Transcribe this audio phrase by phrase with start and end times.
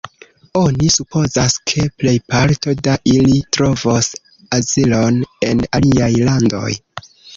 [0.59, 4.09] Oni supozas, ke plejparto da ili trovos
[4.61, 6.73] azilon en aliaj landoj.